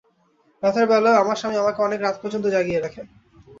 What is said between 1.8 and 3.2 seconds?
অনেক রাত পর্যন্ত জাগিয়ে রাখেন।